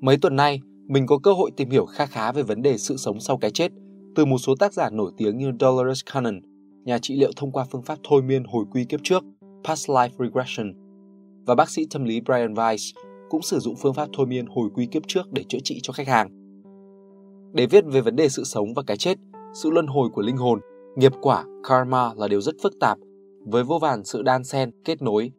Mấy 0.00 0.16
tuần 0.16 0.36
nay, 0.36 0.60
mình 0.86 1.06
có 1.06 1.18
cơ 1.18 1.32
hội 1.32 1.50
tìm 1.56 1.70
hiểu 1.70 1.86
khá 1.86 2.06
khá 2.06 2.32
về 2.32 2.42
vấn 2.42 2.62
đề 2.62 2.78
sự 2.78 2.96
sống 2.96 3.20
sau 3.20 3.38
cái 3.38 3.50
chết 3.50 3.72
từ 4.14 4.24
một 4.24 4.38
số 4.38 4.54
tác 4.54 4.72
giả 4.72 4.90
nổi 4.90 5.12
tiếng 5.16 5.38
như 5.38 5.52
Dolores 5.60 6.00
Cannon, 6.12 6.40
nhà 6.84 6.98
trị 6.98 7.16
liệu 7.16 7.30
thông 7.36 7.52
qua 7.52 7.64
phương 7.70 7.82
pháp 7.82 7.98
thôi 8.08 8.22
miên 8.22 8.44
hồi 8.44 8.64
quy 8.70 8.84
kiếp 8.84 9.00
trước, 9.02 9.24
Past 9.64 9.90
Life 9.90 10.10
Regression, 10.18 10.72
và 11.46 11.54
bác 11.54 11.70
sĩ 11.70 11.86
tâm 11.90 12.04
lý 12.04 12.20
Brian 12.20 12.54
Weiss 12.54 12.92
cũng 13.28 13.42
sử 13.42 13.58
dụng 13.58 13.76
phương 13.76 13.94
pháp 13.94 14.08
thôi 14.12 14.26
miên 14.26 14.46
hồi 14.46 14.68
quy 14.74 14.86
kiếp 14.86 15.02
trước 15.06 15.32
để 15.32 15.44
chữa 15.48 15.58
trị 15.64 15.80
cho 15.82 15.92
khách 15.92 16.08
hàng. 16.08 16.28
Để 17.52 17.66
viết 17.66 17.84
về 17.86 18.00
vấn 18.00 18.16
đề 18.16 18.28
sự 18.28 18.44
sống 18.44 18.74
và 18.74 18.82
cái 18.86 18.96
chết, 18.96 19.18
sự 19.62 19.70
luân 19.70 19.86
hồi 19.86 20.08
của 20.08 20.22
linh 20.22 20.36
hồn, 20.36 20.60
nghiệp 20.96 21.12
quả, 21.22 21.44
karma 21.68 22.14
là 22.14 22.28
điều 22.28 22.40
rất 22.40 22.54
phức 22.62 22.72
tạp, 22.80 22.98
với 23.46 23.64
vô 23.64 23.78
vàn 23.78 24.04
sự 24.04 24.22
đan 24.22 24.44
xen, 24.44 24.70
kết 24.84 25.02
nối, 25.02 25.32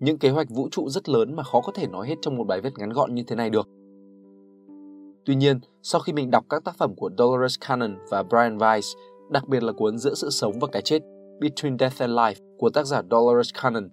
những 0.00 0.18
kế 0.18 0.30
hoạch 0.30 0.50
vũ 0.50 0.68
trụ 0.70 0.88
rất 0.88 1.08
lớn 1.08 1.36
mà 1.36 1.42
khó 1.42 1.60
có 1.60 1.72
thể 1.72 1.86
nói 1.86 2.08
hết 2.08 2.14
trong 2.22 2.36
một 2.36 2.44
bài 2.44 2.60
viết 2.60 2.72
ngắn 2.78 2.90
gọn 2.90 3.14
như 3.14 3.22
thế 3.26 3.36
này 3.36 3.50
được. 3.50 3.68
Tuy 5.24 5.34
nhiên, 5.34 5.60
sau 5.82 6.00
khi 6.00 6.12
mình 6.12 6.30
đọc 6.30 6.44
các 6.48 6.64
tác 6.64 6.76
phẩm 6.78 6.94
của 6.96 7.10
Dolores 7.18 7.54
Cannon 7.68 7.96
và 8.10 8.22
Brian 8.22 8.58
Weiss, 8.58 8.98
đặc 9.30 9.48
biệt 9.48 9.62
là 9.62 9.72
cuốn 9.72 9.98
Giữa 9.98 10.14
sự 10.14 10.30
sống 10.30 10.58
và 10.60 10.68
cái 10.72 10.82
chết, 10.82 11.02
Between 11.40 11.78
Death 11.78 12.00
and 12.00 12.12
Life 12.12 12.56
của 12.58 12.70
tác 12.70 12.86
giả 12.86 13.02
Dolores 13.10 13.50
Cannon, 13.62 13.88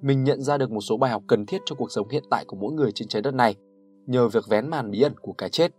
mình 0.00 0.24
nhận 0.24 0.42
ra 0.42 0.58
được 0.58 0.70
một 0.70 0.80
số 0.80 0.96
bài 0.96 1.10
học 1.10 1.22
cần 1.26 1.46
thiết 1.46 1.58
cho 1.66 1.76
cuộc 1.76 1.92
sống 1.92 2.08
hiện 2.08 2.24
tại 2.30 2.44
của 2.44 2.56
mỗi 2.56 2.72
người 2.72 2.92
trên 2.92 3.08
trái 3.08 3.22
đất 3.22 3.34
này 3.34 3.54
nhờ 4.06 4.28
việc 4.28 4.48
vén 4.48 4.68
màn 4.68 4.90
bí 4.90 5.02
ẩn 5.02 5.12
của 5.22 5.32
cái 5.32 5.48
chết. 5.48 5.72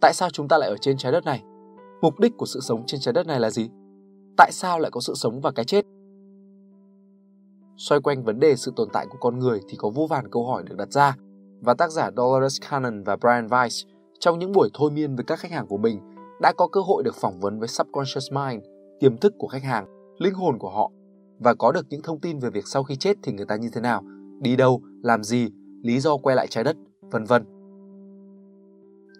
Tại 0.00 0.12
sao 0.14 0.30
chúng 0.30 0.48
ta 0.48 0.58
lại 0.58 0.68
ở 0.68 0.76
trên 0.80 0.96
trái 0.96 1.12
đất 1.12 1.24
này? 1.24 1.42
Mục 2.02 2.20
đích 2.20 2.36
của 2.36 2.46
sự 2.46 2.60
sống 2.60 2.82
trên 2.86 3.00
trái 3.00 3.12
đất 3.12 3.26
này 3.26 3.40
là 3.40 3.50
gì? 3.50 3.68
Tại 4.36 4.52
sao 4.52 4.78
lại 4.78 4.90
có 4.90 5.00
sự 5.00 5.14
sống 5.14 5.40
và 5.40 5.50
cái 5.50 5.64
chết? 5.64 5.86
Xoay 7.76 8.00
quanh 8.00 8.24
vấn 8.24 8.40
đề 8.40 8.56
sự 8.56 8.72
tồn 8.76 8.88
tại 8.92 9.06
của 9.10 9.18
con 9.20 9.38
người 9.38 9.60
thì 9.68 9.76
có 9.76 9.90
vô 9.90 10.06
vàn 10.06 10.30
câu 10.30 10.46
hỏi 10.46 10.62
được 10.62 10.76
đặt 10.76 10.92
ra 10.92 11.16
và 11.60 11.74
tác 11.74 11.90
giả 11.90 12.10
Dolores 12.16 12.60
Cannon 12.70 13.02
và 13.02 13.16
Brian 13.16 13.46
Weiss 13.46 13.86
trong 14.20 14.38
những 14.38 14.52
buổi 14.52 14.70
thôi 14.74 14.90
miên 14.90 15.16
với 15.16 15.24
các 15.24 15.38
khách 15.38 15.50
hàng 15.50 15.66
của 15.66 15.76
mình 15.76 16.00
đã 16.40 16.52
có 16.56 16.68
cơ 16.68 16.80
hội 16.80 17.02
được 17.02 17.14
phỏng 17.14 17.40
vấn 17.40 17.58
với 17.58 17.68
subconscious 17.68 18.32
mind, 18.32 18.64
tiềm 19.00 19.16
thức 19.16 19.34
của 19.38 19.46
khách 19.46 19.62
hàng, 19.62 19.86
linh 20.18 20.34
hồn 20.34 20.58
của 20.58 20.70
họ 20.70 20.90
và 21.38 21.54
có 21.54 21.72
được 21.72 21.86
những 21.90 22.02
thông 22.02 22.20
tin 22.20 22.38
về 22.38 22.50
việc 22.50 22.66
sau 22.66 22.82
khi 22.82 22.96
chết 22.96 23.16
thì 23.22 23.32
người 23.32 23.46
ta 23.46 23.56
như 23.56 23.68
thế 23.72 23.80
nào, 23.80 24.02
đi 24.40 24.56
đâu, 24.56 24.82
làm 25.02 25.24
gì, 25.24 25.48
lý 25.82 26.00
do 26.00 26.16
quay 26.16 26.36
lại 26.36 26.46
trái 26.46 26.64
đất, 26.64 26.76
vân 27.00 27.24
vân. 27.24 27.59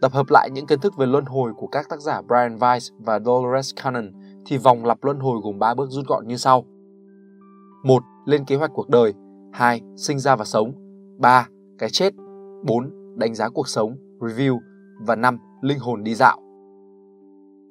Tập 0.00 0.12
hợp 0.12 0.30
lại 0.30 0.50
những 0.50 0.66
kiến 0.66 0.80
thức 0.80 0.96
về 0.96 1.06
luân 1.06 1.24
hồi 1.24 1.52
của 1.56 1.66
các 1.66 1.88
tác 1.88 2.00
giả 2.00 2.22
Brian 2.22 2.56
Weiss 2.56 2.94
và 2.98 3.20
Dolores 3.20 3.74
Cannon 3.82 4.12
thì 4.46 4.58
vòng 4.58 4.84
lặp 4.84 5.04
luân 5.04 5.18
hồi 5.18 5.40
gồm 5.42 5.58
3 5.58 5.74
bước 5.74 5.90
rút 5.90 6.06
gọn 6.06 6.26
như 6.28 6.36
sau. 6.36 6.64
1. 7.84 8.02
Lên 8.26 8.44
kế 8.44 8.56
hoạch 8.56 8.70
cuộc 8.74 8.88
đời 8.88 9.14
2. 9.52 9.80
Sinh 9.96 10.18
ra 10.18 10.36
và 10.36 10.44
sống 10.44 10.72
3. 11.18 11.48
Cái 11.78 11.90
chết 11.90 12.14
4. 12.64 13.16
Đánh 13.16 13.34
giá 13.34 13.48
cuộc 13.48 13.68
sống, 13.68 13.96
review 14.18 14.58
và 15.06 15.16
5. 15.16 15.38
Linh 15.60 15.78
hồn 15.78 16.02
đi 16.02 16.14
dạo. 16.14 16.40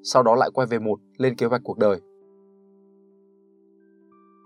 Sau 0.03 0.23
đó 0.23 0.35
lại 0.35 0.49
quay 0.53 0.67
về 0.67 0.79
1. 0.79 0.99
lên 1.17 1.35
kế 1.35 1.45
hoạch 1.45 1.61
cuộc 1.63 1.77
đời. 1.77 2.01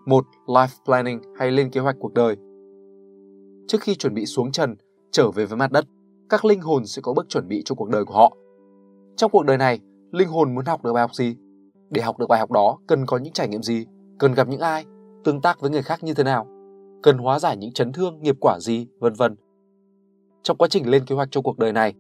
1. 0.06 0.26
Life 0.45 0.84
planning 0.86 1.22
hay 1.36 1.52
lên 1.52 1.70
kế 1.70 1.81
hoạch 1.81 1.95
cuộc 2.00 2.14
đời. 2.14 2.38
Trước 3.67 3.81
khi 3.81 3.95
chuẩn 3.95 4.14
bị 4.14 4.26
xuống 4.26 4.52
trần, 4.52 4.76
trở 5.11 5.31
về 5.31 5.45
với 5.45 5.58
mặt 5.58 5.72
đất, 5.72 5.86
các 6.34 6.45
linh 6.45 6.62
hồn 6.62 6.86
sẽ 6.86 7.02
có 7.02 7.14
bước 7.14 7.30
chuẩn 7.30 7.48
bị 7.48 7.62
cho 7.66 7.76
cuộc 7.76 7.89
đời 7.89 8.06
của 8.06 8.14
họ. 8.14 8.38
Trong 9.16 9.31
cuộc 9.31 9.45
đời 9.45 9.58
này, 9.58 9.80
linh 10.12 10.28
hồn 10.28 10.56
muốn 10.56 10.66
học 10.66 10.84
được 10.84 10.94
bài 10.94 11.02
học 11.02 11.16
gì? 11.16 11.36
Để 11.89 12.02
học 12.02 12.20
được 12.20 12.26
bài 12.30 12.39
học 12.39 12.52
đó, 12.52 12.78
cần 12.88 13.06
có 13.06 13.17
những 13.17 13.34
trải 13.34 13.48
nghiệm 13.48 13.64
gì? 13.64 13.86
Cần 14.20 14.34
gặp 14.34 14.48
những 14.48 14.59
ai? 14.59 14.86
Tương 15.23 15.42
tác 15.42 15.61
với 15.61 15.72
người 15.72 15.81
khác 15.81 16.04
như 16.04 16.14
thế 16.14 16.23
nào? 16.23 16.48
Cần 17.04 17.17
hóa 17.17 17.39
giải 17.39 17.58
những 17.58 17.73
chấn 17.73 17.92
thương, 17.92 18.22
nghiệp 18.22 18.36
quả 18.39 18.59
gì, 18.59 18.88
vân 18.99 19.14
vân. 19.14 19.36
Trong 20.43 20.58
quá 20.58 20.67
trình 20.67 20.89
lên 20.89 21.05
kế 21.05 21.16
hoạch 21.16 21.27
cho 21.32 21.42
cuộc 21.42 21.60
đời 21.60 21.73
này, 21.73 21.93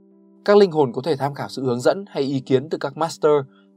các 0.45 0.57
linh 0.57 0.71
hồn 0.71 0.91
có 0.93 1.01
thể 1.01 1.15
tham 1.15 1.33
khảo 1.33 1.49
sự 1.49 1.63
hướng 1.63 1.81
dẫn 1.81 2.05
hay 2.07 2.23
ý 2.23 2.39
kiến 2.39 2.69
từ 2.69 2.77
các 2.77 2.97
master, 2.97 3.31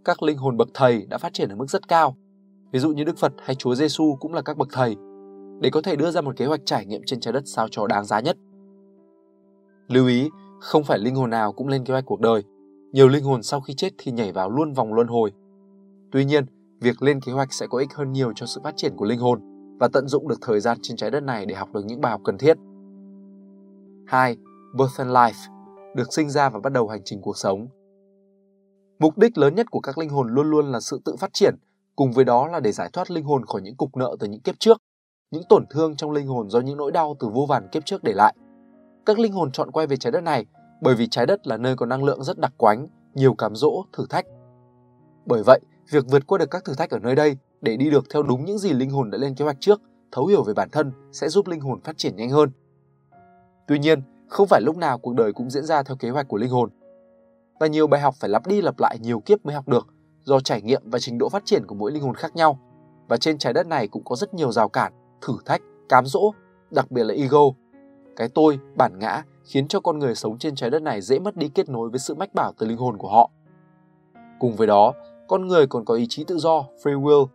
các 0.04 0.22
linh 0.22 0.38
hồn 0.38 0.56
bậc 0.56 0.68
thầy 0.74 1.06
đã 1.06 1.18
phát 1.18 1.32
triển 1.32 1.48
ở 1.48 1.56
mức 1.56 1.70
rất 1.70 1.88
cao. 1.88 2.16
Ví 2.72 2.78
dụ 2.78 2.92
như 2.92 3.04
Đức 3.04 3.18
Phật 3.18 3.32
hay 3.38 3.54
Chúa 3.54 3.74
Giêsu 3.74 4.16
cũng 4.20 4.34
là 4.34 4.42
các 4.42 4.56
bậc 4.56 4.68
thầy, 4.72 4.96
để 5.60 5.70
có 5.70 5.82
thể 5.82 5.96
đưa 5.96 6.10
ra 6.10 6.20
một 6.20 6.36
kế 6.36 6.46
hoạch 6.46 6.60
trải 6.64 6.86
nghiệm 6.86 7.02
trên 7.06 7.20
trái 7.20 7.32
đất 7.32 7.42
sao 7.46 7.68
cho 7.70 7.86
đáng 7.86 8.04
giá 8.04 8.20
nhất. 8.20 8.36
Lưu 9.88 10.06
ý, 10.06 10.30
không 10.60 10.84
phải 10.84 10.98
linh 10.98 11.14
hồn 11.14 11.30
nào 11.30 11.52
cũng 11.52 11.68
lên 11.68 11.84
kế 11.84 11.92
hoạch 11.92 12.06
cuộc 12.06 12.20
đời. 12.20 12.42
Nhiều 12.92 13.08
linh 13.08 13.24
hồn 13.24 13.42
sau 13.42 13.60
khi 13.60 13.74
chết 13.74 13.92
thì 13.98 14.12
nhảy 14.12 14.32
vào 14.32 14.50
luôn 14.50 14.72
vòng 14.72 14.94
luân 14.94 15.06
hồi. 15.06 15.32
Tuy 16.12 16.24
nhiên, 16.24 16.46
việc 16.80 17.02
lên 17.02 17.20
kế 17.20 17.32
hoạch 17.32 17.52
sẽ 17.52 17.66
có 17.66 17.78
ích 17.78 17.94
hơn 17.94 18.12
nhiều 18.12 18.32
cho 18.36 18.46
sự 18.46 18.60
phát 18.64 18.76
triển 18.76 18.96
của 18.96 19.04
linh 19.04 19.18
hồn 19.18 19.40
và 19.80 19.88
tận 19.92 20.08
dụng 20.08 20.28
được 20.28 20.38
thời 20.40 20.60
gian 20.60 20.78
trên 20.82 20.96
trái 20.96 21.10
đất 21.10 21.22
này 21.22 21.46
để 21.46 21.54
học 21.54 21.72
được 21.72 21.84
những 21.84 22.00
bài 22.00 22.12
học 22.12 22.20
cần 22.24 22.38
thiết. 22.38 22.56
2. 24.06 24.36
Birth 24.78 24.98
and 24.98 25.10
Life, 25.10 25.54
được 25.94 26.12
sinh 26.12 26.30
ra 26.30 26.50
và 26.50 26.60
bắt 26.60 26.72
đầu 26.72 26.88
hành 26.88 27.02
trình 27.04 27.20
cuộc 27.22 27.36
sống. 27.36 27.68
Mục 28.98 29.18
đích 29.18 29.38
lớn 29.38 29.54
nhất 29.54 29.66
của 29.70 29.80
các 29.80 29.98
linh 29.98 30.08
hồn 30.08 30.28
luôn 30.28 30.50
luôn 30.50 30.72
là 30.72 30.80
sự 30.80 31.00
tự 31.04 31.16
phát 31.16 31.30
triển, 31.32 31.54
cùng 31.96 32.12
với 32.12 32.24
đó 32.24 32.48
là 32.48 32.60
để 32.60 32.72
giải 32.72 32.90
thoát 32.92 33.10
linh 33.10 33.24
hồn 33.24 33.46
khỏi 33.46 33.62
những 33.62 33.76
cục 33.76 33.96
nợ 33.96 34.16
từ 34.20 34.28
những 34.28 34.40
kiếp 34.40 34.54
trước, 34.58 34.82
những 35.30 35.42
tổn 35.48 35.64
thương 35.70 35.96
trong 35.96 36.10
linh 36.10 36.26
hồn 36.26 36.50
do 36.50 36.60
những 36.60 36.76
nỗi 36.76 36.92
đau 36.92 37.16
từ 37.20 37.28
vô 37.28 37.46
vàn 37.48 37.68
kiếp 37.72 37.84
trước 37.84 38.04
để 38.04 38.12
lại. 38.12 38.34
Các 39.06 39.18
linh 39.18 39.32
hồn 39.32 39.52
chọn 39.52 39.70
quay 39.70 39.86
về 39.86 39.96
trái 39.96 40.10
đất 40.10 40.20
này 40.20 40.46
bởi 40.80 40.94
vì 40.94 41.06
trái 41.06 41.26
đất 41.26 41.46
là 41.46 41.56
nơi 41.56 41.76
có 41.76 41.86
năng 41.86 42.04
lượng 42.04 42.24
rất 42.24 42.38
đặc 42.38 42.52
quánh, 42.56 42.86
nhiều 43.14 43.34
cám 43.34 43.54
dỗ, 43.54 43.84
thử 43.92 44.06
thách. 44.10 44.26
Bởi 45.26 45.42
vậy, 45.46 45.60
việc 45.90 46.04
vượt 46.10 46.26
qua 46.26 46.38
được 46.38 46.50
các 46.50 46.64
thử 46.64 46.74
thách 46.74 46.90
ở 46.90 46.98
nơi 46.98 47.14
đây 47.14 47.36
để 47.60 47.76
đi 47.76 47.90
được 47.90 48.04
theo 48.10 48.22
đúng 48.22 48.44
những 48.44 48.58
gì 48.58 48.72
linh 48.72 48.90
hồn 48.90 49.10
đã 49.10 49.18
lên 49.18 49.34
kế 49.34 49.44
hoạch 49.44 49.56
trước, 49.60 49.80
thấu 50.12 50.26
hiểu 50.26 50.42
về 50.42 50.54
bản 50.54 50.68
thân 50.70 50.92
sẽ 51.12 51.28
giúp 51.28 51.46
linh 51.46 51.60
hồn 51.60 51.80
phát 51.80 51.98
triển 51.98 52.16
nhanh 52.16 52.30
hơn. 52.30 52.50
Tuy 53.66 53.78
nhiên, 53.78 54.02
không 54.28 54.46
phải 54.46 54.60
lúc 54.64 54.76
nào 54.76 54.98
cuộc 54.98 55.14
đời 55.14 55.32
cũng 55.32 55.50
diễn 55.50 55.64
ra 55.64 55.82
theo 55.82 55.96
kế 55.96 56.10
hoạch 56.10 56.28
của 56.28 56.36
linh 56.36 56.50
hồn. 56.50 56.70
Và 57.60 57.66
nhiều 57.66 57.86
bài 57.86 58.00
học 58.00 58.14
phải 58.20 58.30
lặp 58.30 58.46
đi 58.46 58.62
lặp 58.62 58.78
lại 58.78 58.98
nhiều 58.98 59.20
kiếp 59.20 59.46
mới 59.46 59.54
học 59.54 59.68
được, 59.68 59.86
do 60.22 60.40
trải 60.40 60.62
nghiệm 60.62 60.82
và 60.84 60.98
trình 60.98 61.18
độ 61.18 61.28
phát 61.28 61.42
triển 61.44 61.66
của 61.66 61.74
mỗi 61.74 61.92
linh 61.92 62.02
hồn 62.02 62.14
khác 62.14 62.36
nhau. 62.36 62.58
Và 63.08 63.16
trên 63.16 63.38
trái 63.38 63.52
đất 63.52 63.66
này 63.66 63.88
cũng 63.88 64.04
có 64.04 64.16
rất 64.16 64.34
nhiều 64.34 64.52
rào 64.52 64.68
cản, 64.68 64.92
thử 65.20 65.34
thách, 65.44 65.62
cám 65.88 66.06
dỗ, 66.06 66.32
đặc 66.70 66.90
biệt 66.90 67.04
là 67.04 67.14
ego, 67.14 67.40
cái 68.16 68.28
tôi, 68.28 68.58
bản 68.76 68.98
ngã 68.98 69.22
khiến 69.44 69.68
cho 69.68 69.80
con 69.80 69.98
người 69.98 70.14
sống 70.14 70.38
trên 70.38 70.54
trái 70.54 70.70
đất 70.70 70.82
này 70.82 71.00
dễ 71.00 71.18
mất 71.18 71.36
đi 71.36 71.48
kết 71.48 71.68
nối 71.68 71.90
với 71.90 71.98
sự 71.98 72.14
mách 72.14 72.34
bảo 72.34 72.52
từ 72.58 72.66
linh 72.66 72.76
hồn 72.76 72.98
của 72.98 73.08
họ. 73.08 73.30
Cùng 74.38 74.56
với 74.56 74.66
đó, 74.66 74.92
con 75.28 75.46
người 75.46 75.66
còn 75.66 75.84
có 75.84 75.94
ý 75.94 76.06
chí 76.08 76.24
tự 76.24 76.38
do, 76.38 76.64
free 76.82 77.02
will. 77.02 77.26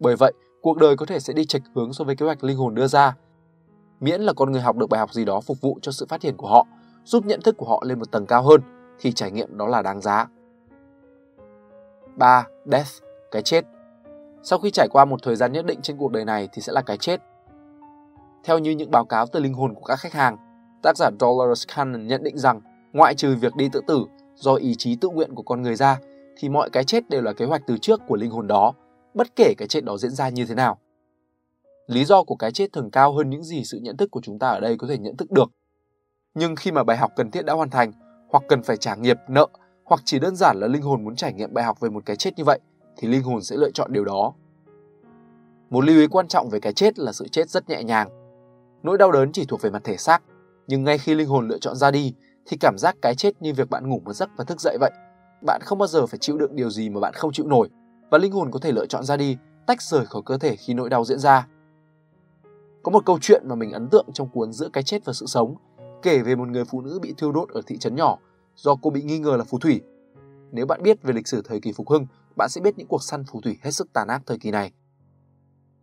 Bởi 0.00 0.16
vậy, 0.16 0.32
cuộc 0.62 0.76
đời 0.76 0.96
có 0.96 1.06
thể 1.06 1.20
sẽ 1.20 1.32
đi 1.32 1.44
chệch 1.44 1.62
hướng 1.74 1.92
so 1.92 2.04
với 2.04 2.16
kế 2.16 2.26
hoạch 2.26 2.44
linh 2.44 2.56
hồn 2.56 2.74
đưa 2.74 2.86
ra. 2.86 3.16
Miễn 4.00 4.20
là 4.20 4.32
con 4.32 4.52
người 4.52 4.60
học 4.60 4.76
được 4.76 4.88
bài 4.88 5.00
học 5.00 5.12
gì 5.12 5.24
đó 5.24 5.40
phục 5.40 5.60
vụ 5.60 5.78
cho 5.82 5.92
sự 5.92 6.06
phát 6.08 6.20
triển 6.20 6.36
của 6.36 6.48
họ, 6.48 6.66
giúp 7.04 7.26
nhận 7.26 7.40
thức 7.40 7.56
của 7.58 7.66
họ 7.66 7.82
lên 7.86 7.98
một 7.98 8.10
tầng 8.10 8.26
cao 8.26 8.42
hơn, 8.42 8.60
thì 9.00 9.12
trải 9.12 9.30
nghiệm 9.30 9.58
đó 9.58 9.66
là 9.66 9.82
đáng 9.82 10.00
giá. 10.00 10.28
3. 12.16 12.46
Death, 12.64 12.90
cái 13.30 13.42
chết. 13.42 13.64
Sau 14.42 14.58
khi 14.58 14.70
trải 14.70 14.88
qua 14.92 15.04
một 15.04 15.22
thời 15.22 15.36
gian 15.36 15.52
nhất 15.52 15.66
định 15.66 15.80
trên 15.82 15.96
cuộc 15.96 16.12
đời 16.12 16.24
này 16.24 16.48
thì 16.52 16.62
sẽ 16.62 16.72
là 16.72 16.82
cái 16.82 16.96
chết. 16.96 17.20
Theo 18.46 18.58
như 18.58 18.70
những 18.70 18.90
báo 18.90 19.04
cáo 19.04 19.26
từ 19.26 19.40
linh 19.40 19.54
hồn 19.54 19.74
của 19.74 19.84
các 19.84 19.96
khách 19.96 20.12
hàng, 20.12 20.36
tác 20.82 20.96
giả 20.96 21.10
Dolores 21.20 21.66
Cannon 21.76 22.06
nhận 22.06 22.22
định 22.22 22.38
rằng 22.38 22.60
ngoại 22.92 23.14
trừ 23.14 23.36
việc 23.40 23.56
đi 23.56 23.68
tự 23.72 23.80
tử 23.86 24.04
do 24.34 24.54
ý 24.54 24.74
chí 24.78 24.96
tự 25.00 25.08
nguyện 25.08 25.34
của 25.34 25.42
con 25.42 25.62
người 25.62 25.74
ra 25.74 25.98
thì 26.36 26.48
mọi 26.48 26.70
cái 26.70 26.84
chết 26.84 27.10
đều 27.10 27.22
là 27.22 27.32
kế 27.32 27.44
hoạch 27.44 27.62
từ 27.66 27.78
trước 27.78 28.00
của 28.08 28.16
linh 28.16 28.30
hồn 28.30 28.46
đó, 28.46 28.72
bất 29.14 29.36
kể 29.36 29.54
cái 29.58 29.68
chết 29.68 29.84
đó 29.84 29.96
diễn 29.96 30.10
ra 30.10 30.28
như 30.28 30.46
thế 30.46 30.54
nào. 30.54 30.78
Lý 31.86 32.04
do 32.04 32.22
của 32.22 32.36
cái 32.36 32.52
chết 32.52 32.72
thường 32.72 32.90
cao 32.90 33.12
hơn 33.12 33.30
những 33.30 33.44
gì 33.44 33.64
sự 33.64 33.78
nhận 33.82 33.96
thức 33.96 34.10
của 34.10 34.20
chúng 34.22 34.38
ta 34.38 34.48
ở 34.48 34.60
đây 34.60 34.76
có 34.78 34.86
thể 34.86 34.98
nhận 34.98 35.16
thức 35.16 35.30
được. 35.30 35.50
Nhưng 36.34 36.56
khi 36.56 36.72
mà 36.72 36.84
bài 36.84 36.96
học 36.96 37.12
cần 37.16 37.30
thiết 37.30 37.44
đã 37.44 37.52
hoàn 37.52 37.70
thành, 37.70 37.92
hoặc 38.30 38.44
cần 38.48 38.62
phải 38.62 38.76
trả 38.76 38.94
nghiệp, 38.94 39.16
nợ, 39.28 39.46
hoặc 39.84 40.00
chỉ 40.04 40.18
đơn 40.18 40.36
giản 40.36 40.56
là 40.60 40.66
linh 40.66 40.82
hồn 40.82 41.04
muốn 41.04 41.16
trải 41.16 41.32
nghiệm 41.32 41.54
bài 41.54 41.64
học 41.64 41.80
về 41.80 41.90
một 41.90 42.02
cái 42.06 42.16
chết 42.16 42.30
như 42.36 42.44
vậy, 42.44 42.60
thì 42.96 43.08
linh 43.08 43.22
hồn 43.22 43.42
sẽ 43.42 43.56
lựa 43.56 43.70
chọn 43.70 43.92
điều 43.92 44.04
đó. 44.04 44.32
Một 45.70 45.84
lưu 45.84 46.00
ý 46.00 46.06
quan 46.06 46.28
trọng 46.28 46.48
về 46.48 46.60
cái 46.60 46.72
chết 46.72 46.98
là 46.98 47.12
sự 47.12 47.28
chết 47.28 47.50
rất 47.50 47.68
nhẹ 47.68 47.82
nhàng. 47.82 48.15
Nỗi 48.86 48.98
đau 48.98 49.12
đớn 49.12 49.32
chỉ 49.32 49.44
thuộc 49.44 49.62
về 49.62 49.70
mặt 49.70 49.84
thể 49.84 49.96
xác, 49.96 50.22
nhưng 50.66 50.84
ngay 50.84 50.98
khi 50.98 51.14
linh 51.14 51.28
hồn 51.28 51.48
lựa 51.48 51.58
chọn 51.58 51.76
ra 51.76 51.90
đi, 51.90 52.14
thì 52.46 52.56
cảm 52.60 52.78
giác 52.78 52.96
cái 53.02 53.14
chết 53.14 53.42
như 53.42 53.54
việc 53.54 53.70
bạn 53.70 53.88
ngủ 53.88 54.00
một 54.04 54.12
giấc 54.12 54.30
và 54.36 54.44
thức 54.44 54.60
dậy 54.60 54.76
vậy. 54.80 54.90
Bạn 55.46 55.60
không 55.64 55.78
bao 55.78 55.86
giờ 55.86 56.06
phải 56.06 56.18
chịu 56.18 56.38
đựng 56.38 56.56
điều 56.56 56.70
gì 56.70 56.90
mà 56.90 57.00
bạn 57.00 57.12
không 57.14 57.32
chịu 57.32 57.46
nổi, 57.46 57.68
và 58.10 58.18
linh 58.18 58.32
hồn 58.32 58.50
có 58.50 58.58
thể 58.58 58.72
lựa 58.72 58.86
chọn 58.86 59.04
ra 59.04 59.16
đi, 59.16 59.36
tách 59.66 59.82
rời 59.82 60.06
khỏi 60.06 60.22
cơ 60.26 60.38
thể 60.38 60.56
khi 60.56 60.74
nỗi 60.74 60.90
đau 60.90 61.04
diễn 61.04 61.18
ra. 61.18 61.46
Có 62.82 62.92
một 62.92 63.06
câu 63.06 63.18
chuyện 63.20 63.42
mà 63.46 63.54
mình 63.54 63.72
ấn 63.72 63.88
tượng 63.88 64.06
trong 64.12 64.28
cuốn 64.28 64.52
Giữa 64.52 64.68
cái 64.72 64.82
chết 64.82 65.04
và 65.04 65.12
sự 65.12 65.26
sống, 65.26 65.54
kể 66.02 66.18
về 66.18 66.36
một 66.36 66.48
người 66.48 66.64
phụ 66.64 66.80
nữ 66.80 66.98
bị 67.02 67.14
thiêu 67.18 67.32
đốt 67.32 67.48
ở 67.48 67.60
thị 67.66 67.78
trấn 67.78 67.96
nhỏ 67.96 68.18
do 68.56 68.74
cô 68.82 68.90
bị 68.90 69.02
nghi 69.02 69.18
ngờ 69.18 69.36
là 69.36 69.44
phù 69.44 69.58
thủy. 69.58 69.80
Nếu 70.52 70.66
bạn 70.66 70.82
biết 70.82 71.02
về 71.02 71.12
lịch 71.12 71.28
sử 71.28 71.42
thời 71.44 71.60
kỳ 71.60 71.72
phục 71.72 71.88
hưng, 71.90 72.06
bạn 72.36 72.48
sẽ 72.48 72.60
biết 72.60 72.78
những 72.78 72.88
cuộc 72.88 73.02
săn 73.02 73.24
phù 73.24 73.40
thủy 73.40 73.58
hết 73.62 73.70
sức 73.70 73.92
tàn 73.92 74.08
ác 74.08 74.22
thời 74.26 74.38
kỳ 74.38 74.50
này. 74.50 74.72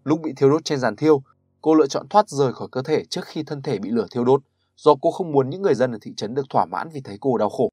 Lúc 0.03 0.21
bị 0.21 0.33
thiêu 0.37 0.49
đốt 0.49 0.65
trên 0.65 0.79
giàn 0.79 0.95
thiêu, 0.95 1.21
cô 1.63 1.73
lựa 1.73 1.87
chọn 1.87 2.07
thoát 2.09 2.29
rời 2.29 2.53
khỏi 2.53 2.67
cơ 2.71 2.81
thể 2.81 3.05
trước 3.05 3.25
khi 3.25 3.43
thân 3.43 3.61
thể 3.61 3.79
bị 3.79 3.89
lửa 3.89 4.07
thiêu 4.11 4.23
đốt, 4.23 4.41
do 4.75 4.95
cô 5.01 5.11
không 5.11 5.31
muốn 5.31 5.49
những 5.49 5.61
người 5.61 5.75
dân 5.75 5.91
ở 5.91 5.97
thị 6.01 6.13
trấn 6.17 6.33
được 6.33 6.45
thỏa 6.49 6.65
mãn 6.65 6.89
vì 6.93 7.01
thấy 7.01 7.17
cô 7.21 7.37
đau 7.37 7.49
khổ. 7.49 7.69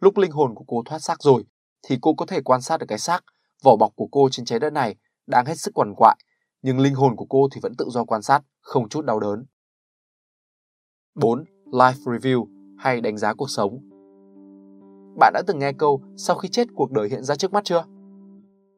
Lúc 0.00 0.18
linh 0.18 0.30
hồn 0.30 0.54
của 0.54 0.64
cô 0.66 0.82
thoát 0.86 0.98
xác 0.98 1.22
rồi, 1.22 1.44
thì 1.82 1.98
cô 2.00 2.14
có 2.14 2.26
thể 2.26 2.40
quan 2.44 2.62
sát 2.62 2.76
được 2.76 2.86
cái 2.88 2.98
xác, 2.98 3.24
vỏ 3.62 3.76
bọc 3.76 3.92
của 3.96 4.08
cô 4.12 4.28
trên 4.32 4.46
trái 4.46 4.58
đất 4.58 4.72
này 4.72 4.96
đang 5.26 5.46
hết 5.46 5.58
sức 5.58 5.74
quằn 5.74 5.94
quại, 5.96 6.16
nhưng 6.62 6.78
linh 6.78 6.94
hồn 6.94 7.16
của 7.16 7.26
cô 7.28 7.48
thì 7.52 7.60
vẫn 7.62 7.74
tự 7.78 7.86
do 7.90 8.04
quan 8.04 8.22
sát, 8.22 8.40
không 8.60 8.88
chút 8.88 9.04
đau 9.04 9.20
đớn. 9.20 9.44
4. 11.14 11.44
Life 11.66 12.18
Review 12.18 12.46
hay 12.78 13.00
đánh 13.00 13.18
giá 13.18 13.34
cuộc 13.34 13.50
sống 13.50 13.78
Bạn 15.18 15.32
đã 15.32 15.42
từng 15.46 15.58
nghe 15.58 15.72
câu 15.72 16.02
sau 16.16 16.36
khi 16.36 16.48
chết 16.48 16.68
cuộc 16.74 16.92
đời 16.92 17.08
hiện 17.08 17.24
ra 17.24 17.36
trước 17.36 17.52
mắt 17.52 17.64
chưa? 17.64 17.84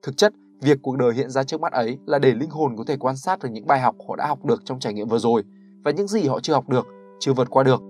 Thực 0.02 0.16
chất, 0.16 0.32
việc 0.62 0.78
cuộc 0.82 0.96
đời 0.96 1.14
hiện 1.14 1.30
ra 1.30 1.44
trước 1.44 1.60
mắt 1.60 1.72
ấy 1.72 1.98
là 2.06 2.18
để 2.18 2.34
linh 2.34 2.50
hồn 2.50 2.76
có 2.76 2.84
thể 2.86 2.96
quan 2.96 3.16
sát 3.16 3.38
được 3.42 3.48
những 3.52 3.66
bài 3.66 3.80
học 3.80 3.96
họ 4.08 4.16
đã 4.16 4.26
học 4.26 4.44
được 4.44 4.62
trong 4.64 4.78
trải 4.78 4.92
nghiệm 4.92 5.08
vừa 5.08 5.18
rồi 5.18 5.42
và 5.84 5.90
những 5.90 6.08
gì 6.08 6.26
họ 6.26 6.40
chưa 6.40 6.52
học 6.52 6.68
được, 6.68 6.86
chưa 7.20 7.32
vượt 7.32 7.50
qua 7.50 7.62
được. 7.62 7.82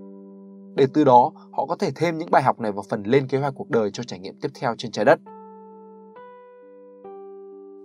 Để 0.76 0.86
từ 0.94 1.04
đó, 1.04 1.32
họ 1.52 1.66
có 1.66 1.76
thể 1.76 1.90
thêm 1.94 2.18
những 2.18 2.30
bài 2.30 2.42
học 2.42 2.60
này 2.60 2.72
vào 2.72 2.84
phần 2.90 3.02
lên 3.02 3.26
kế 3.28 3.38
hoạch 3.38 3.54
cuộc 3.56 3.70
đời 3.70 3.90
cho 3.90 4.02
trải 4.02 4.18
nghiệm 4.18 4.34
tiếp 4.40 4.48
theo 4.60 4.74
trên 4.78 4.92
trái 4.92 5.04
đất. 5.04 5.20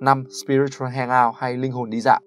5. 0.01 0.23
Spiritual 0.43 0.91
Hangout 0.91 1.35
hay 1.37 1.57
linh 1.57 1.71
hồn 1.71 1.89
đi 1.89 2.01
dạo 2.01 2.19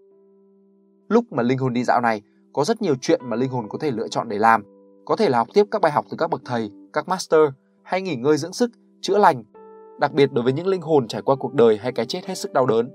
Lúc 1.08 1.24
mà 1.30 1.42
linh 1.42 1.58
hồn 1.58 1.72
đi 1.72 1.84
dạo 1.84 2.00
này, 2.00 2.22
có 2.52 2.64
rất 2.64 2.82
nhiều 2.82 2.94
chuyện 3.00 3.20
mà 3.24 3.36
linh 3.36 3.50
hồn 3.50 3.68
có 3.68 3.78
thể 3.78 3.90
lựa 3.90 4.08
chọn 4.08 4.28
để 4.28 4.38
làm. 4.38 4.64
Có 5.04 5.16
thể 5.16 5.28
là 5.28 5.38
học 5.38 5.48
tiếp 5.54 5.66
các 5.70 5.82
bài 5.82 5.92
học 5.92 6.04
từ 6.10 6.16
các 6.16 6.30
bậc 6.30 6.42
thầy, 6.44 6.70
các 6.92 7.08
master, 7.08 7.40
hay 7.82 8.02
nghỉ 8.02 8.16
ngơi 8.16 8.36
dưỡng 8.36 8.52
sức, 8.52 8.70
chữa 9.00 9.18
lành, 9.18 9.42
đặc 10.00 10.12
biệt 10.12 10.32
đối 10.32 10.44
với 10.44 10.52
những 10.52 10.67
linh 10.67 10.82
hồn 10.82 11.08
trải 11.08 11.23
qua 11.23 11.37
cuộc 11.37 11.55
đời 11.55 11.76
hay 11.76 11.93
cái 11.93 12.06
chết 12.06 12.26
hết 12.26 12.35
sức 12.35 12.52
đau 12.52 12.67
đớn. 12.67 12.91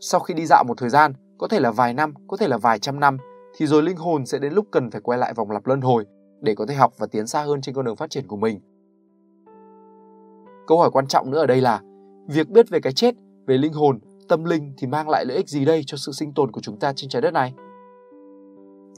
Sau 0.00 0.20
khi 0.20 0.34
đi 0.34 0.46
dạo 0.46 0.64
một 0.64 0.78
thời 0.78 0.88
gian, 0.88 1.12
có 1.38 1.48
thể 1.48 1.60
là 1.60 1.70
vài 1.70 1.94
năm, 1.94 2.14
có 2.28 2.36
thể 2.36 2.48
là 2.48 2.58
vài 2.58 2.78
trăm 2.78 3.00
năm, 3.00 3.16
thì 3.56 3.66
rồi 3.66 3.82
linh 3.82 3.96
hồn 3.96 4.26
sẽ 4.26 4.38
đến 4.38 4.52
lúc 4.52 4.66
cần 4.70 4.90
phải 4.90 5.00
quay 5.00 5.18
lại 5.18 5.34
vòng 5.34 5.50
lặp 5.50 5.66
luân 5.66 5.80
hồi 5.80 6.04
để 6.40 6.54
có 6.54 6.66
thể 6.66 6.74
học 6.74 6.92
và 6.98 7.06
tiến 7.06 7.26
xa 7.26 7.42
hơn 7.42 7.60
trên 7.60 7.74
con 7.74 7.84
đường 7.84 7.96
phát 7.96 8.10
triển 8.10 8.26
của 8.26 8.36
mình. 8.36 8.60
Câu 10.66 10.78
hỏi 10.78 10.90
quan 10.90 11.06
trọng 11.06 11.30
nữa 11.30 11.38
ở 11.38 11.46
đây 11.46 11.60
là 11.60 11.80
việc 12.28 12.48
biết 12.48 12.68
về 12.70 12.80
cái 12.80 12.92
chết, 12.92 13.14
về 13.46 13.58
linh 13.58 13.72
hồn, 13.72 13.98
tâm 14.28 14.44
linh 14.44 14.72
thì 14.78 14.86
mang 14.86 15.08
lại 15.08 15.24
lợi 15.24 15.36
ích 15.36 15.48
gì 15.48 15.64
đây 15.64 15.82
cho 15.86 15.96
sự 15.96 16.12
sinh 16.12 16.34
tồn 16.34 16.52
của 16.52 16.60
chúng 16.60 16.78
ta 16.78 16.92
trên 16.96 17.10
trái 17.10 17.22
đất 17.22 17.30
này? 17.30 17.54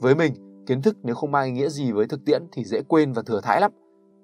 Với 0.01 0.15
mình, 0.15 0.33
kiến 0.67 0.81
thức 0.81 0.97
nếu 1.03 1.15
không 1.15 1.31
mang 1.31 1.45
ý 1.45 1.51
nghĩa 1.51 1.69
gì 1.69 1.91
với 1.91 2.07
thực 2.07 2.25
tiễn 2.25 2.43
thì 2.51 2.63
dễ 2.63 2.81
quên 2.81 3.13
và 3.13 3.21
thừa 3.25 3.41
thãi 3.41 3.61
lắm. 3.61 3.71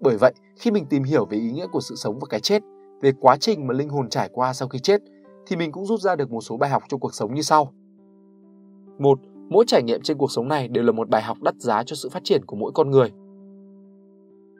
Bởi 0.01 0.18
vậy, 0.18 0.33
khi 0.56 0.71
mình 0.71 0.86
tìm 0.86 1.03
hiểu 1.03 1.25
về 1.25 1.38
ý 1.38 1.51
nghĩa 1.51 1.68
của 1.68 1.81
sự 1.81 1.95
sống 1.95 2.19
và 2.19 2.27
cái 2.30 2.39
chết, 2.39 2.63
về 3.01 3.12
quá 3.19 3.38
trình 3.39 3.68
mà 3.68 3.74
linh 3.74 3.89
hồn 3.89 4.09
trải 4.09 4.30
qua 4.33 4.53
sau 4.53 4.68
khi 4.68 4.80
chết, 4.80 5.01
thì 5.48 5.56
mình 5.56 5.71
cũng 5.71 5.86
rút 5.86 6.00
ra 6.00 6.15
được 6.15 6.31
một 6.31 6.42
số 6.42 6.57
bài 6.57 6.69
học 6.69 6.83
cho 6.89 6.98
cuộc 6.98 7.13
sống 7.15 7.33
như 7.33 7.42
sau. 7.42 7.74
Một, 9.00 9.19
mỗi 9.50 9.65
trải 9.68 9.83
nghiệm 9.83 10.01
trên 10.01 10.18
cuộc 10.18 10.31
sống 10.31 10.48
này 10.48 10.68
đều 10.68 10.83
là 10.83 10.92
một 10.92 11.09
bài 11.09 11.21
học 11.21 11.38
đắt 11.42 11.56
giá 11.56 11.83
cho 11.83 11.95
sự 11.95 12.09
phát 12.09 12.24
triển 12.24 12.45
của 12.45 12.56
mỗi 12.56 12.71
con 12.75 12.92
người. 12.92 13.12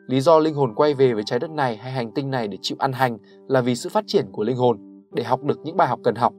Lý 0.08 0.22
do 0.22 0.40
linh 0.40 0.56
hồn 0.56 0.74
quay 0.76 0.94
về 0.94 1.14
với 1.14 1.24
trái 1.24 1.40
đất 1.40 1.52
này 1.52 1.78
hay 1.78 1.92
hành 1.92 2.12
tinh 2.12 2.32
này 2.32 2.48
để 2.48 2.58
chịu 2.62 2.78
ăn 2.80 2.94
hành 2.94 3.18
là 3.48 3.62
vì 3.62 3.76
sự 3.76 3.90
phát 3.90 4.04
triển 4.08 4.26
của 4.32 4.44
linh 4.44 4.58
hồn, 4.58 5.04
để 5.12 5.24
học 5.24 5.44
được 5.44 5.60
những 5.64 5.78
bài 5.78 5.88
học 5.88 6.00
cần 6.04 6.16
học. 6.16 6.34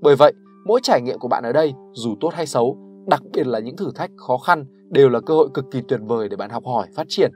Bởi 0.00 0.16
vậy, 0.16 0.32
mỗi 0.66 0.80
trải 0.82 1.02
nghiệm 1.02 1.18
của 1.18 1.28
bạn 1.28 1.44
ở 1.44 1.52
đây, 1.52 1.72
dù 1.92 2.14
tốt 2.20 2.30
hay 2.34 2.46
xấu, 2.46 2.78
đặc 3.06 3.22
biệt 3.32 3.46
là 3.46 3.58
những 3.58 3.76
thử 3.76 3.90
thách 3.94 4.10
khó 4.16 4.38
khăn 4.38 4.64
đều 4.90 5.08
là 5.08 5.20
cơ 5.20 5.34
hội 5.34 5.48
cực 5.54 5.64
kỳ 5.70 5.80
tuyệt 5.88 6.00
vời 6.02 6.28
để 6.28 6.36
bạn 6.36 6.50
học 6.50 6.62
hỏi, 6.66 6.86
phát 6.94 7.06
triển. 7.08 7.30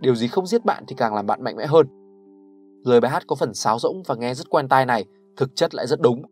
Điều 0.00 0.14
gì 0.14 0.28
không 0.28 0.46
giết 0.46 0.64
bạn 0.64 0.84
thì 0.86 0.94
càng 0.98 1.14
làm 1.14 1.26
bạn 1.26 1.44
mạnh 1.44 1.56
mẽ 1.56 1.66
hơn. 1.66 1.86
Lời 2.84 3.00
bài 3.00 3.10
hát 3.10 3.22
có 3.26 3.36
phần 3.36 3.54
sáo 3.54 3.78
rỗng 3.78 4.02
và 4.06 4.14
nghe 4.14 4.34
rất 4.34 4.50
quen 4.50 4.68
tai 4.68 4.86
này, 4.86 5.04
thực 5.36 5.56
chất 5.56 5.74
lại 5.74 5.86
rất 5.86 6.00
đúng. 6.00 6.22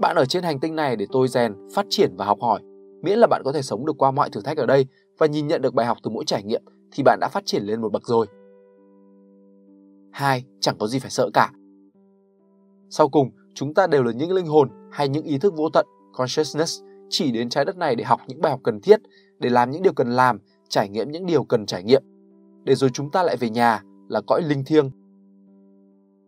Bạn 0.00 0.16
ở 0.16 0.24
trên 0.24 0.42
hành 0.42 0.60
tinh 0.60 0.76
này 0.76 0.96
để 0.96 1.06
tôi 1.12 1.28
rèn, 1.28 1.54
phát 1.74 1.86
triển 1.88 2.14
và 2.16 2.24
học 2.24 2.38
hỏi. 2.40 2.60
Miễn 3.02 3.18
là 3.18 3.26
bạn 3.26 3.42
có 3.44 3.52
thể 3.52 3.62
sống 3.62 3.86
được 3.86 3.98
qua 3.98 4.10
mọi 4.10 4.30
thử 4.30 4.40
thách 4.40 4.56
ở 4.56 4.66
đây 4.66 4.86
và 5.18 5.26
nhìn 5.26 5.46
nhận 5.46 5.62
được 5.62 5.74
bài 5.74 5.86
học 5.86 5.98
từ 6.02 6.10
mỗi 6.10 6.24
trải 6.24 6.42
nghiệm 6.42 6.62
thì 6.92 7.02
bạn 7.02 7.18
đã 7.20 7.28
phát 7.28 7.46
triển 7.46 7.62
lên 7.62 7.80
một 7.80 7.92
bậc 7.92 8.06
rồi. 8.06 8.26
Hai, 10.12 10.44
chẳng 10.60 10.76
có 10.78 10.86
gì 10.86 10.98
phải 10.98 11.10
sợ 11.10 11.30
cả. 11.34 11.52
Sau 12.90 13.08
cùng, 13.08 13.30
chúng 13.54 13.74
ta 13.74 13.86
đều 13.86 14.02
là 14.02 14.12
những 14.12 14.32
linh 14.32 14.46
hồn 14.46 14.68
hay 14.90 15.08
những 15.08 15.24
ý 15.24 15.38
thức 15.38 15.54
vô 15.56 15.68
tận, 15.72 15.86
consciousness, 16.12 16.82
chỉ 17.08 17.32
đến 17.32 17.48
trái 17.48 17.64
đất 17.64 17.76
này 17.76 17.96
để 17.96 18.04
học 18.04 18.20
những 18.26 18.40
bài 18.40 18.50
học 18.52 18.60
cần 18.64 18.80
thiết, 18.80 19.00
để 19.38 19.50
làm 19.50 19.70
những 19.70 19.82
điều 19.82 19.92
cần 19.92 20.08
làm, 20.10 20.38
trải 20.68 20.88
nghiệm 20.88 21.10
những 21.10 21.26
điều 21.26 21.44
cần 21.44 21.66
trải 21.66 21.82
nghiệm. 21.82 22.02
Để 22.66 22.74
rồi 22.74 22.90
chúng 22.90 23.10
ta 23.10 23.22
lại 23.22 23.36
về 23.36 23.50
nhà 23.50 23.82
là 24.08 24.20
cõi 24.26 24.42
linh 24.42 24.64
thiêng. 24.64 24.90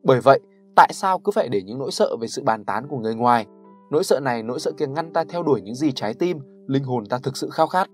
Bởi 0.03 0.21
vậy, 0.21 0.41
tại 0.77 0.91
sao 0.93 1.19
cứ 1.19 1.33
phải 1.33 1.49
để 1.49 1.63
những 1.63 1.79
nỗi 1.79 1.91
sợ 1.91 2.17
về 2.21 2.29
sự 2.29 2.43
bàn 2.43 2.65
tán 2.65 2.87
của 2.89 2.99
người 2.99 3.15
ngoài, 3.15 3.47
nỗi 3.91 4.05
sợ 4.05 4.21
này, 4.21 4.43
nỗi 4.43 4.61
sợ 4.61 4.73
kia 4.79 4.87
ngăn 4.87 5.13
ta 5.13 5.25
theo 5.29 5.43
đuổi 5.43 5.61
những 5.61 5.75
gì 5.75 5.93
trái 5.93 6.15
tim, 6.15 6.39
linh 6.67 6.85
hồn 6.85 7.07
ta 7.07 7.19
thực 7.23 7.37
sự 7.37 7.49
khao 7.51 7.67
khát? 7.67 7.91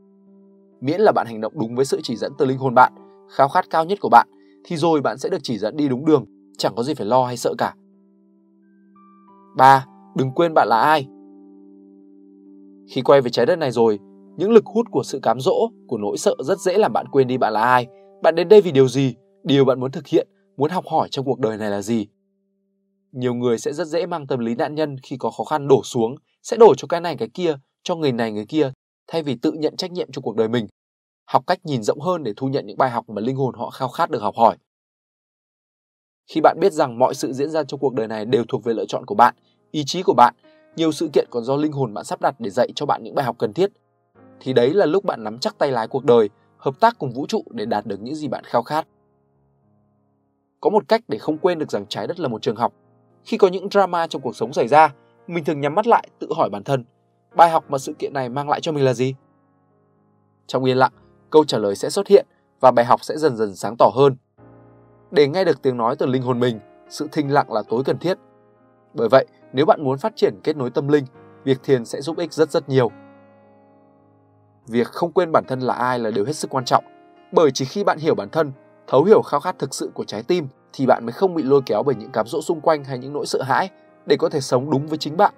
Miễn 0.80 1.00
là 1.00 1.12
bạn 1.12 1.26
hành 1.26 1.40
động 1.40 1.52
đúng 1.58 1.74
với 1.76 1.84
sự 1.84 2.00
chỉ 2.02 2.16
dẫn 2.16 2.32
từ 2.38 2.46
linh 2.46 2.58
hồn 2.58 2.74
bạn, 2.74 2.92
khao 3.30 3.48
khát 3.48 3.70
cao 3.70 3.84
nhất 3.84 3.98
của 4.00 4.08
bạn, 4.08 4.28
thì 4.64 4.76
rồi 4.76 5.00
bạn 5.00 5.18
sẽ 5.18 5.28
được 5.28 5.38
chỉ 5.42 5.58
dẫn 5.58 5.76
đi 5.76 5.88
đúng 5.88 6.04
đường, 6.04 6.24
chẳng 6.58 6.74
có 6.76 6.82
gì 6.82 6.94
phải 6.94 7.06
lo 7.06 7.24
hay 7.24 7.36
sợ 7.36 7.54
cả. 7.58 7.74
3. 9.56 9.86
Đừng 10.16 10.30
quên 10.30 10.54
bạn 10.54 10.68
là 10.68 10.80
ai. 10.80 11.06
Khi 12.88 13.02
quay 13.02 13.20
về 13.20 13.30
trái 13.30 13.46
đất 13.46 13.56
này 13.56 13.70
rồi, 13.70 13.98
những 14.36 14.50
lực 14.50 14.66
hút 14.66 14.86
của 14.90 15.02
sự 15.02 15.20
cám 15.22 15.40
dỗ, 15.40 15.70
của 15.88 15.98
nỗi 15.98 16.16
sợ 16.16 16.34
rất 16.44 16.58
dễ 16.58 16.78
làm 16.78 16.92
bạn 16.92 17.06
quên 17.12 17.28
đi 17.28 17.38
bạn 17.38 17.52
là 17.52 17.62
ai. 17.62 17.86
Bạn 18.24 18.34
đến 18.34 18.48
đây 18.48 18.60
vì 18.60 18.72
điều 18.72 18.88
gì, 18.88 19.14
điều 19.42 19.64
bạn 19.64 19.80
muốn 19.80 19.90
thực 19.90 20.06
hiện, 20.06 20.28
muốn 20.56 20.70
học 20.70 20.84
hỏi 20.86 21.08
trong 21.10 21.24
cuộc 21.24 21.38
đời 21.38 21.56
này 21.56 21.70
là 21.70 21.82
gì. 21.82 22.06
Nhiều 23.12 23.34
người 23.34 23.58
sẽ 23.58 23.72
rất 23.72 23.86
dễ 23.86 24.06
mang 24.06 24.26
tâm 24.26 24.38
lý 24.38 24.54
nạn 24.54 24.74
nhân 24.74 24.96
khi 25.02 25.16
có 25.16 25.30
khó 25.30 25.44
khăn 25.44 25.68
đổ 25.68 25.82
xuống, 25.84 26.14
sẽ 26.42 26.56
đổ 26.56 26.74
cho 26.76 26.86
cái 26.88 27.00
này 27.00 27.16
cái 27.16 27.28
kia, 27.34 27.56
cho 27.82 27.96
người 27.96 28.12
này 28.12 28.32
người 28.32 28.46
kia, 28.46 28.72
thay 29.06 29.22
vì 29.22 29.36
tự 29.42 29.52
nhận 29.52 29.76
trách 29.76 29.92
nhiệm 29.92 30.12
cho 30.12 30.22
cuộc 30.22 30.36
đời 30.36 30.48
mình. 30.48 30.66
Học 31.26 31.42
cách 31.46 31.58
nhìn 31.64 31.82
rộng 31.82 32.00
hơn 32.00 32.24
để 32.24 32.32
thu 32.36 32.48
nhận 32.48 32.66
những 32.66 32.78
bài 32.78 32.90
học 32.90 33.08
mà 33.08 33.20
linh 33.20 33.36
hồn 33.36 33.54
họ 33.54 33.70
khao 33.70 33.88
khát 33.88 34.10
được 34.10 34.22
học 34.22 34.34
hỏi. 34.36 34.56
Khi 36.26 36.40
bạn 36.40 36.56
biết 36.60 36.72
rằng 36.72 36.98
mọi 36.98 37.14
sự 37.14 37.32
diễn 37.32 37.50
ra 37.50 37.64
trong 37.64 37.80
cuộc 37.80 37.94
đời 37.94 38.08
này 38.08 38.24
đều 38.24 38.44
thuộc 38.48 38.64
về 38.64 38.74
lựa 38.74 38.86
chọn 38.86 39.06
của 39.06 39.14
bạn, 39.14 39.34
ý 39.70 39.82
chí 39.86 40.02
của 40.02 40.14
bạn, 40.14 40.34
nhiều 40.76 40.92
sự 40.92 41.08
kiện 41.12 41.26
còn 41.30 41.44
do 41.44 41.56
linh 41.56 41.72
hồn 41.72 41.94
bạn 41.94 42.04
sắp 42.04 42.20
đặt 42.20 42.34
để 42.38 42.50
dạy 42.50 42.68
cho 42.74 42.86
bạn 42.86 43.02
những 43.04 43.14
bài 43.14 43.24
học 43.24 43.36
cần 43.38 43.52
thiết, 43.52 43.70
thì 44.40 44.52
đấy 44.52 44.74
là 44.74 44.86
lúc 44.86 45.04
bạn 45.04 45.24
nắm 45.24 45.38
chắc 45.38 45.58
tay 45.58 45.70
lái 45.70 45.88
cuộc 45.88 46.04
đời, 46.04 46.28
hợp 46.64 46.80
tác 46.80 46.98
cùng 46.98 47.12
vũ 47.12 47.26
trụ 47.26 47.44
để 47.50 47.64
đạt 47.64 47.86
được 47.86 48.00
những 48.00 48.14
gì 48.14 48.28
bạn 48.28 48.44
khao 48.44 48.62
khát. 48.62 48.86
Có 50.60 50.70
một 50.70 50.88
cách 50.88 51.00
để 51.08 51.18
không 51.18 51.38
quên 51.38 51.58
được 51.58 51.70
rằng 51.70 51.86
trái 51.88 52.06
đất 52.06 52.20
là 52.20 52.28
một 52.28 52.42
trường 52.42 52.56
học. 52.56 52.72
Khi 53.24 53.38
có 53.38 53.48
những 53.48 53.68
drama 53.70 54.06
trong 54.06 54.22
cuộc 54.22 54.36
sống 54.36 54.52
xảy 54.52 54.68
ra, 54.68 54.94
mình 55.26 55.44
thường 55.44 55.60
nhắm 55.60 55.74
mắt 55.74 55.86
lại 55.86 56.08
tự 56.18 56.28
hỏi 56.36 56.50
bản 56.50 56.64
thân, 56.64 56.84
bài 57.36 57.50
học 57.50 57.64
mà 57.68 57.78
sự 57.78 57.92
kiện 57.98 58.12
này 58.14 58.28
mang 58.28 58.48
lại 58.48 58.60
cho 58.60 58.72
mình 58.72 58.84
là 58.84 58.94
gì? 58.94 59.14
Trong 60.46 60.64
yên 60.64 60.76
lặng, 60.76 60.92
câu 61.30 61.44
trả 61.44 61.58
lời 61.58 61.76
sẽ 61.76 61.90
xuất 61.90 62.06
hiện 62.08 62.26
và 62.60 62.70
bài 62.70 62.84
học 62.84 63.04
sẽ 63.04 63.18
dần 63.18 63.36
dần 63.36 63.56
sáng 63.56 63.74
tỏ 63.78 63.90
hơn. 63.94 64.16
Để 65.10 65.28
nghe 65.28 65.44
được 65.44 65.62
tiếng 65.62 65.76
nói 65.76 65.96
từ 65.96 66.06
linh 66.06 66.22
hồn 66.22 66.40
mình, 66.40 66.60
sự 66.88 67.08
thinh 67.12 67.32
lặng 67.32 67.52
là 67.52 67.62
tối 67.68 67.82
cần 67.84 67.98
thiết. 67.98 68.18
Bởi 68.94 69.08
vậy, 69.08 69.26
nếu 69.52 69.66
bạn 69.66 69.84
muốn 69.84 69.98
phát 69.98 70.16
triển 70.16 70.34
kết 70.44 70.56
nối 70.56 70.70
tâm 70.70 70.88
linh, 70.88 71.04
việc 71.44 71.62
thiền 71.62 71.84
sẽ 71.84 72.00
giúp 72.00 72.18
ích 72.18 72.32
rất 72.32 72.50
rất 72.50 72.68
nhiều. 72.68 72.90
Việc 74.66 74.86
không 74.86 75.12
quên 75.12 75.32
bản 75.32 75.44
thân 75.48 75.60
là 75.60 75.74
ai 75.74 75.98
là 75.98 76.10
điều 76.10 76.24
hết 76.24 76.36
sức 76.36 76.50
quan 76.50 76.64
trọng, 76.64 76.84
bởi 77.32 77.50
chỉ 77.50 77.64
khi 77.64 77.84
bạn 77.84 77.98
hiểu 77.98 78.14
bản 78.14 78.28
thân, 78.30 78.52
thấu 78.86 79.04
hiểu 79.04 79.22
khao 79.22 79.40
khát 79.40 79.58
thực 79.58 79.74
sự 79.74 79.90
của 79.94 80.04
trái 80.04 80.22
tim 80.22 80.48
thì 80.72 80.86
bạn 80.86 81.06
mới 81.06 81.12
không 81.12 81.34
bị 81.34 81.42
lôi 81.42 81.60
kéo 81.66 81.82
bởi 81.82 81.94
những 81.94 82.10
cám 82.12 82.26
dỗ 82.26 82.42
xung 82.42 82.60
quanh 82.60 82.84
hay 82.84 82.98
những 82.98 83.12
nỗi 83.12 83.26
sợ 83.26 83.42
hãi 83.42 83.70
để 84.06 84.16
có 84.16 84.28
thể 84.28 84.40
sống 84.40 84.70
đúng 84.70 84.86
với 84.86 84.98
chính 84.98 85.16
bạn. 85.16 85.34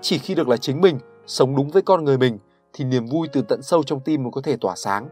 Chỉ 0.00 0.18
khi 0.18 0.34
được 0.34 0.48
là 0.48 0.56
chính 0.56 0.80
mình, 0.80 0.98
sống 1.26 1.56
đúng 1.56 1.68
với 1.68 1.82
con 1.82 2.04
người 2.04 2.18
mình 2.18 2.38
thì 2.72 2.84
niềm 2.84 3.06
vui 3.06 3.28
từ 3.32 3.42
tận 3.42 3.62
sâu 3.62 3.82
trong 3.82 4.00
tim 4.00 4.22
mới 4.22 4.30
có 4.32 4.40
thể 4.40 4.56
tỏa 4.56 4.74
sáng. 4.76 5.08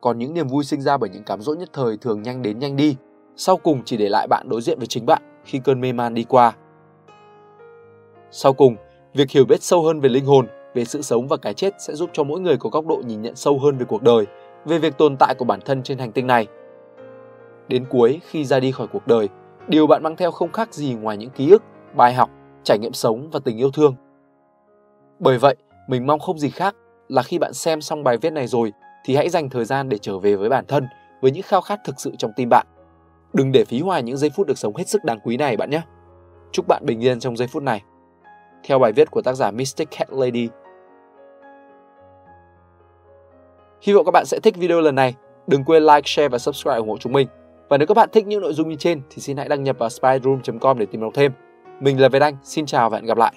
Còn 0.00 0.18
những 0.18 0.34
niềm 0.34 0.48
vui 0.48 0.64
sinh 0.64 0.80
ra 0.80 0.96
bởi 0.96 1.10
những 1.10 1.24
cám 1.24 1.40
dỗ 1.40 1.54
nhất 1.54 1.68
thời 1.72 1.96
thường 1.96 2.22
nhanh 2.22 2.42
đến 2.42 2.58
nhanh 2.58 2.76
đi, 2.76 2.96
sau 3.36 3.56
cùng 3.56 3.82
chỉ 3.84 3.96
để 3.96 4.08
lại 4.08 4.26
bạn 4.30 4.48
đối 4.48 4.62
diện 4.62 4.78
với 4.78 4.86
chính 4.86 5.06
bạn 5.06 5.22
khi 5.44 5.60
cơn 5.64 5.80
mê 5.80 5.92
man 5.92 6.14
đi 6.14 6.24
qua. 6.24 6.56
Sau 8.30 8.52
cùng, 8.52 8.76
việc 9.14 9.30
hiểu 9.30 9.44
biết 9.44 9.62
sâu 9.62 9.82
hơn 9.82 10.00
về 10.00 10.08
linh 10.08 10.24
hồn, 10.24 10.46
về 10.78 10.84
sự 10.84 11.02
sống 11.02 11.28
và 11.28 11.36
cái 11.36 11.54
chết 11.54 11.74
sẽ 11.78 11.94
giúp 11.94 12.10
cho 12.12 12.24
mỗi 12.24 12.40
người 12.40 12.56
có 12.56 12.70
góc 12.70 12.86
độ 12.86 13.02
nhìn 13.06 13.22
nhận 13.22 13.36
sâu 13.36 13.58
hơn 13.58 13.78
về 13.78 13.84
cuộc 13.88 14.02
đời, 14.02 14.26
về 14.64 14.78
việc 14.78 14.98
tồn 14.98 15.16
tại 15.16 15.34
của 15.38 15.44
bản 15.44 15.60
thân 15.64 15.82
trên 15.82 15.98
hành 15.98 16.12
tinh 16.12 16.26
này. 16.26 16.46
Đến 17.68 17.84
cuối, 17.90 18.20
khi 18.24 18.44
ra 18.44 18.60
đi 18.60 18.72
khỏi 18.72 18.86
cuộc 18.92 19.06
đời, 19.06 19.28
điều 19.68 19.86
bạn 19.86 20.02
mang 20.02 20.16
theo 20.16 20.30
không 20.30 20.52
khác 20.52 20.74
gì 20.74 20.94
ngoài 20.94 21.16
những 21.16 21.30
ký 21.30 21.50
ức, 21.50 21.62
bài 21.96 22.14
học, 22.14 22.30
trải 22.64 22.78
nghiệm 22.78 22.92
sống 22.92 23.30
và 23.30 23.40
tình 23.44 23.56
yêu 23.56 23.70
thương. 23.70 23.94
Bởi 25.18 25.38
vậy, 25.38 25.56
mình 25.88 26.06
mong 26.06 26.20
không 26.20 26.38
gì 26.38 26.50
khác 26.50 26.76
là 27.08 27.22
khi 27.22 27.38
bạn 27.38 27.54
xem 27.54 27.80
xong 27.80 28.04
bài 28.04 28.16
viết 28.16 28.32
này 28.32 28.46
rồi 28.46 28.72
thì 29.04 29.16
hãy 29.16 29.28
dành 29.28 29.50
thời 29.50 29.64
gian 29.64 29.88
để 29.88 29.98
trở 29.98 30.18
về 30.18 30.36
với 30.36 30.48
bản 30.48 30.64
thân, 30.68 30.86
với 31.20 31.30
những 31.30 31.42
khao 31.42 31.60
khát 31.60 31.80
thực 31.84 32.00
sự 32.00 32.12
trong 32.18 32.30
tim 32.36 32.48
bạn. 32.48 32.66
Đừng 33.32 33.52
để 33.52 33.64
phí 33.64 33.80
hoài 33.80 34.02
những 34.02 34.16
giây 34.16 34.30
phút 34.30 34.46
được 34.46 34.58
sống 34.58 34.76
hết 34.76 34.88
sức 34.88 35.04
đáng 35.04 35.20
quý 35.24 35.36
này 35.36 35.56
bạn 35.56 35.70
nhé. 35.70 35.82
Chúc 36.52 36.68
bạn 36.68 36.82
bình 36.86 37.04
yên 37.04 37.20
trong 37.20 37.36
giây 37.36 37.48
phút 37.48 37.62
này. 37.62 37.82
Theo 38.64 38.78
bài 38.78 38.92
viết 38.92 39.10
của 39.10 39.22
tác 39.22 39.34
giả 39.34 39.50
Mystic 39.50 39.90
Cat 39.90 40.10
Lady. 40.10 40.48
Hy 43.82 43.92
vọng 43.92 44.04
các 44.04 44.10
bạn 44.10 44.26
sẽ 44.26 44.40
thích 44.40 44.56
video 44.56 44.80
lần 44.80 44.94
này. 44.94 45.14
Đừng 45.46 45.64
quên 45.64 45.82
like, 45.82 46.02
share 46.04 46.28
và 46.28 46.38
subscribe 46.38 46.76
ủng 46.76 46.88
hộ 46.88 46.98
chúng 46.98 47.12
mình. 47.12 47.28
Và 47.68 47.78
nếu 47.78 47.86
các 47.86 47.94
bạn 47.94 48.08
thích 48.12 48.26
những 48.26 48.40
nội 48.40 48.52
dung 48.52 48.68
như 48.68 48.76
trên 48.76 49.00
thì 49.10 49.22
xin 49.22 49.36
hãy 49.36 49.48
đăng 49.48 49.64
nhập 49.64 49.76
vào 49.78 49.88
spyroom.com 49.88 50.78
để 50.78 50.86
tìm 50.86 51.00
đọc 51.00 51.12
thêm. 51.14 51.32
Mình 51.80 52.00
là 52.00 52.08
Việt 52.08 52.22
Anh, 52.22 52.36
xin 52.42 52.66
chào 52.66 52.90
và 52.90 52.98
hẹn 52.98 53.06
gặp 53.06 53.18
lại. 53.18 53.32